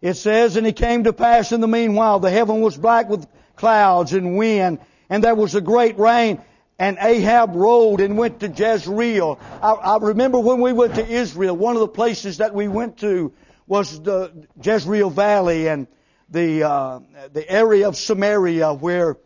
[0.00, 3.26] It says, And it came to pass in the meanwhile, the heaven was black with
[3.54, 6.42] clouds and wind, and there was a great rain.
[6.82, 9.38] And Ahab rode and went to Jezreel.
[9.62, 12.98] I, I, remember when we went to Israel, one of the places that we went
[12.98, 13.32] to
[13.68, 15.86] was the Jezreel Valley and
[16.28, 16.98] the uh,
[17.32, 19.16] the area of Samaria where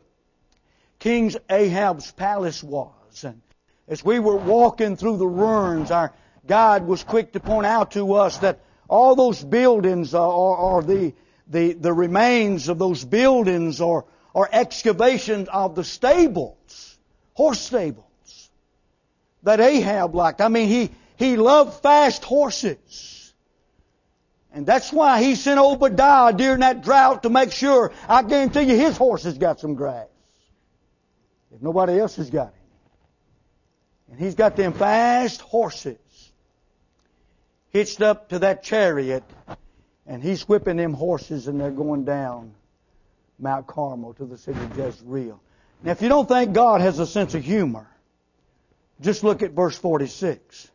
[0.98, 3.24] King Ahab's palace was.
[3.24, 3.40] And
[3.88, 6.12] as we were walking through the ruins, our
[6.46, 11.14] guide was quick to point out to us that all those buildings are, are, the,
[11.46, 14.04] the the remains of those buildings or
[14.34, 16.95] or excavations of the stables,
[17.37, 18.51] horse stables
[19.43, 20.41] that Ahab liked.
[20.41, 23.34] I mean, he he loved fast horses.
[24.53, 28.76] And that's why he sent Obadiah during that drought to make sure, I guarantee you,
[28.76, 30.09] his horses got some grass.
[31.55, 34.12] If nobody else has got any.
[34.12, 35.99] And he's got them fast horses
[37.76, 39.22] hitched up to that chariot,
[40.07, 42.55] and he's whipping them horses and they're going down
[43.39, 45.39] Mount Carmel to the city of Jezreel.
[45.82, 47.88] Now, if you don't think God has a sense of humor,
[49.00, 50.70] just look at verse 46.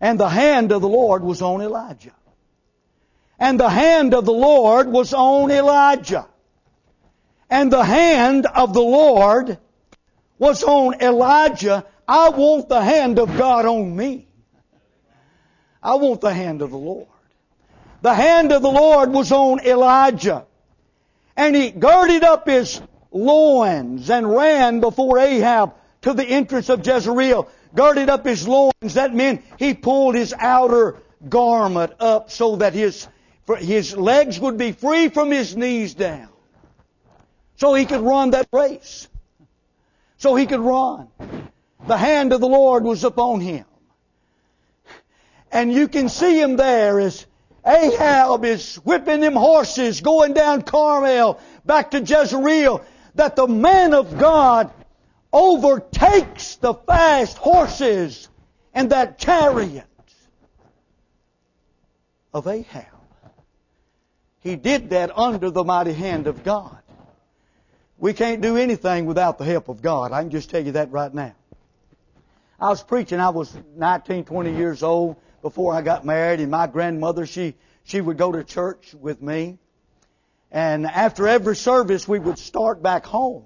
[0.00, 2.14] And the hand of the Lord was on Elijah.
[3.38, 6.26] And the hand of the Lord was on Elijah.
[7.50, 9.58] And the hand of the Lord
[10.38, 11.86] was on Elijah.
[12.08, 14.26] I want the hand of God on me.
[15.82, 17.08] I want the hand of the Lord.
[18.02, 20.46] The hand of the Lord was on Elijah.
[21.36, 22.80] And he girded up his
[23.16, 27.48] loins and ran before Ahab to the entrance of Jezreel.
[27.74, 28.94] Girded up his loins.
[28.94, 30.96] That meant he pulled his outer
[31.28, 33.08] garment up so that his
[33.58, 36.28] his legs would be free from his knees down.
[37.56, 39.08] So he could run that race.
[40.18, 41.08] So he could run.
[41.86, 43.64] The hand of the Lord was upon him.
[45.52, 47.24] And you can see him there as
[47.64, 52.84] Ahab is whipping them horses going down Carmel back to Jezreel.
[53.16, 54.70] That the man of God
[55.32, 58.28] overtakes the fast horses
[58.72, 59.84] and that chariot
[62.32, 62.84] of Ahab.
[64.40, 66.78] He did that under the mighty hand of God.
[67.98, 70.12] We can't do anything without the help of God.
[70.12, 71.34] I can just tell you that right now.
[72.60, 73.20] I was preaching.
[73.20, 77.54] I was 19, 20 years old before I got married, and my grandmother, she,
[77.84, 79.58] she would go to church with me.
[80.50, 83.44] And after every service, we would start back home.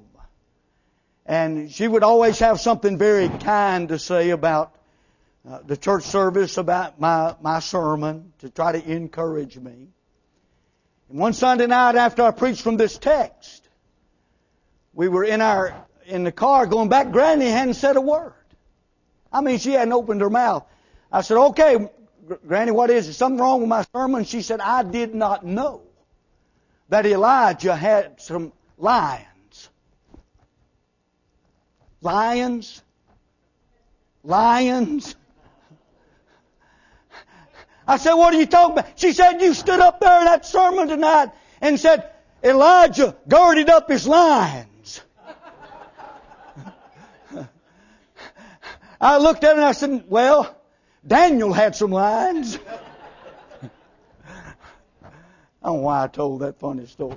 [1.27, 4.75] And she would always have something very kind to say about
[5.49, 9.89] uh, the church service, about my, my sermon, to try to encourage me.
[11.09, 13.69] And one Sunday night after I preached from this text,
[14.93, 17.13] we were in our in the car going back.
[17.13, 18.35] Granny hadn't said a word.
[19.33, 20.67] I mean, she hadn't opened her mouth.
[21.13, 21.89] I said, "Okay,
[22.47, 23.15] Granny, what is it?
[23.15, 25.83] Something wrong with my sermon?" She said, "I did not know
[26.91, 29.71] that Elijah had some lions.
[32.03, 32.83] Lions,
[34.23, 35.17] lions."
[37.87, 38.99] I said, what are you talking about?
[39.01, 41.31] She said, you stood up there in that sermon tonight
[41.61, 42.09] and said,
[42.43, 45.01] Elijah girded up his lions.
[49.01, 50.57] I looked at it and I said, well,
[51.05, 52.59] Daniel had some lines.
[55.63, 57.17] I don't know why I told that funny story.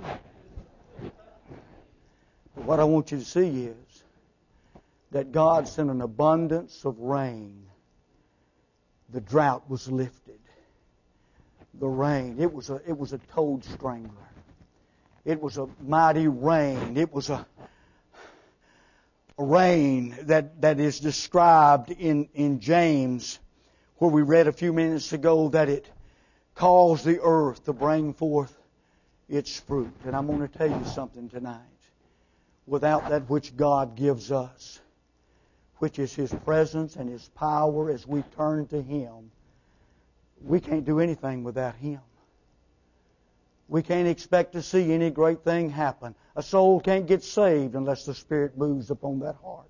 [2.54, 4.04] But what I want you to see is
[5.10, 7.66] that God sent an abundance of rain.
[9.10, 10.38] The drought was lifted
[11.80, 12.36] the rain.
[12.38, 14.10] It was a, it was a toad strangler.
[15.24, 16.96] It was a mighty rain.
[16.96, 17.46] It was a,
[19.38, 23.38] a rain that, that is described in, in James,
[23.98, 25.90] where we read a few minutes ago that it
[26.54, 28.54] caused the earth to bring forth
[29.28, 29.92] its fruit.
[30.04, 31.60] And I'm going to tell you something tonight.
[32.66, 34.80] Without that which God gives us,
[35.78, 39.30] which is His presence and His power as we turn to Him,
[40.42, 42.00] we can't do anything without Him.
[43.68, 46.14] We can't expect to see any great thing happen.
[46.36, 49.68] A soul can't get saved unless the Spirit moves upon that heart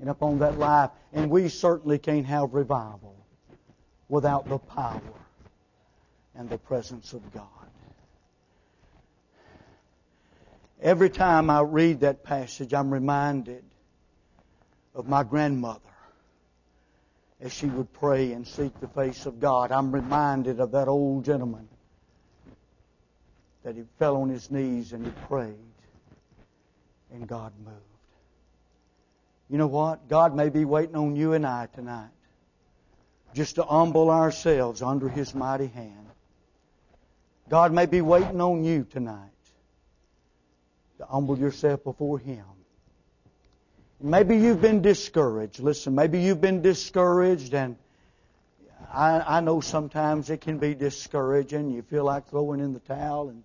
[0.00, 0.90] and upon that life.
[1.12, 3.16] And we certainly can't have revival
[4.08, 5.00] without the power
[6.36, 7.46] and the presence of God.
[10.80, 13.62] Every time I read that passage, I'm reminded
[14.94, 15.80] of my grandmother
[17.40, 19.70] as she would pray and seek the face of God.
[19.70, 21.68] I'm reminded of that old gentleman
[23.62, 25.54] that he fell on his knees and he prayed,
[27.12, 27.78] and God moved.
[29.48, 30.08] You know what?
[30.08, 32.10] God may be waiting on you and I tonight
[33.34, 36.06] just to humble ourselves under His mighty hand.
[37.48, 39.30] God may be waiting on you tonight
[40.98, 42.44] to humble yourself before Him.
[44.00, 45.60] Maybe you've been discouraged.
[45.60, 47.76] Listen, maybe you've been discouraged, and
[48.92, 51.70] I, I know sometimes it can be discouraging.
[51.70, 53.42] You feel like throwing in the towel and,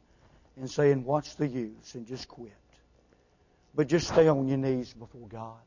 [0.57, 1.93] and saying, What's the use?
[1.93, 2.51] and just quit.
[3.75, 5.59] But just stay on your knees before God.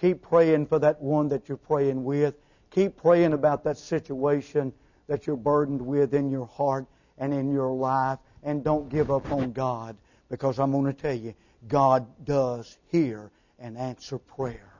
[0.00, 2.34] Keep praying for that one that you're praying with.
[2.70, 4.72] Keep praying about that situation
[5.08, 6.86] that you're burdened with in your heart
[7.18, 8.18] and in your life.
[8.42, 9.96] And don't give up on God
[10.28, 11.34] because I'm going to tell you,
[11.68, 14.70] God does hear and answer prayer.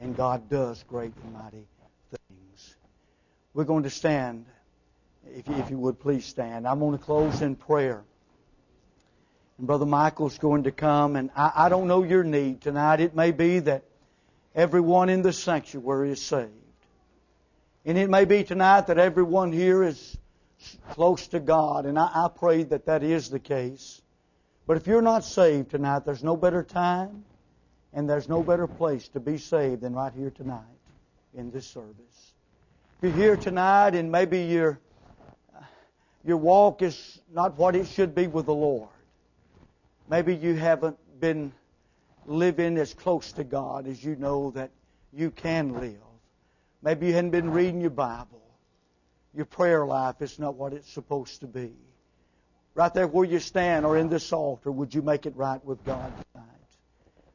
[0.00, 1.66] And God does great and mighty
[2.10, 2.76] things.
[3.54, 4.46] We're going to stand.
[5.30, 6.66] If you, if you would please stand.
[6.66, 8.02] I'm going to close in prayer.
[9.58, 13.00] And Brother Michael's going to come, and I, I don't know your need tonight.
[13.00, 13.84] It may be that
[14.54, 16.50] everyone in the sanctuary is saved.
[17.84, 20.16] And it may be tonight that everyone here is
[20.90, 24.02] close to God, and I, I pray that that is the case.
[24.66, 27.24] But if you're not saved tonight, there's no better time
[27.92, 30.62] and there's no better place to be saved than right here tonight
[31.34, 32.32] in this service.
[33.00, 34.78] If you're here tonight and maybe your,
[36.24, 38.88] your walk is not what it should be with the Lord,
[40.08, 41.52] maybe you haven't been
[42.26, 44.70] living as close to God as you know that
[45.12, 45.96] you can live.
[46.82, 48.42] Maybe you hadn't been reading your Bible.
[49.34, 51.72] Your prayer life is not what it's supposed to be.
[52.74, 55.84] Right there where you stand or in this altar, would you make it right with
[55.84, 56.48] God tonight?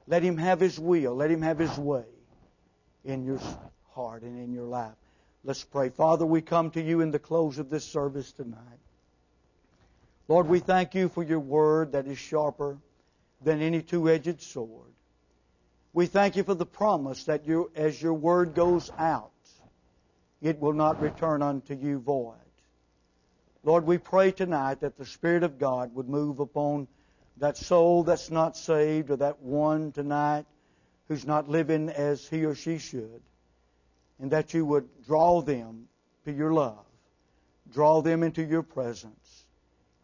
[0.07, 1.15] Let Him have His will.
[1.15, 2.05] Let Him have His way
[3.03, 3.39] in your
[3.93, 4.95] heart and in your life.
[5.43, 5.89] Let's pray.
[5.89, 8.57] Father, we come to you in the close of this service tonight.
[10.27, 12.77] Lord, we thank you for your word that is sharper
[13.41, 14.91] than any two edged sword.
[15.93, 19.31] We thank you for the promise that you, as your word goes out,
[20.41, 22.35] it will not return unto you void.
[23.63, 26.87] Lord, we pray tonight that the Spirit of God would move upon
[27.37, 30.45] that soul that's not saved or that one tonight
[31.07, 33.21] who's not living as he or she should,
[34.19, 35.87] and that you would draw them
[36.25, 36.85] to your love,
[37.73, 39.45] draw them into your presence.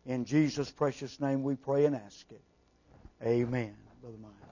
[0.05, 2.41] In Jesus' precious name we pray and ask it.
[3.25, 3.75] Amen.
[4.01, 4.42] Brother Mike.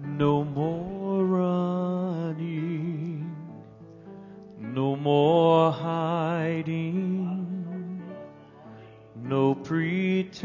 [0.00, 2.56] No more running,
[4.60, 7.24] no more hiding,
[9.16, 10.38] no pretending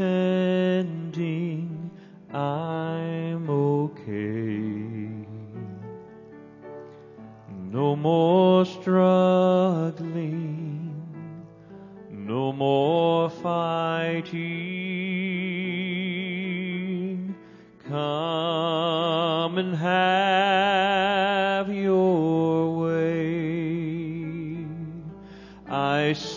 [2.32, 5.24] I'm okay.
[7.70, 9.23] No more struggling,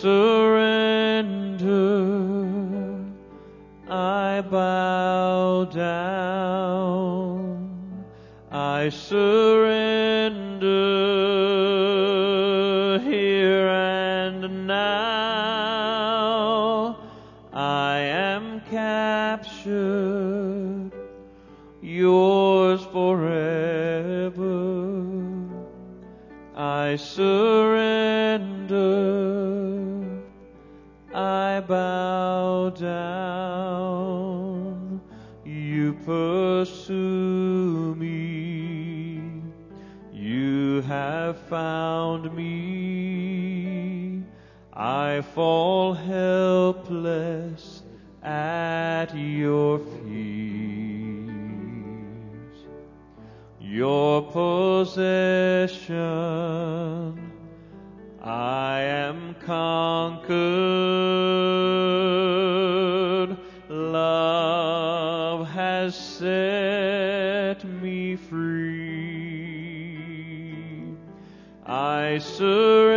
[0.00, 1.64] surrender,
[3.90, 7.24] I bow down,
[8.52, 9.47] I surrender
[65.88, 69.48] has set me free.
[71.64, 72.87] I surrender,